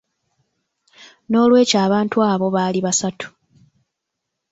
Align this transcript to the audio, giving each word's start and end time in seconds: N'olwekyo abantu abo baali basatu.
N'olwekyo 1.29 1.77
abantu 1.85 2.17
abo 2.31 2.47
baali 2.55 2.79
basatu. 2.85 3.27